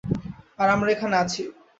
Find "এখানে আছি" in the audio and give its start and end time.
0.91-1.41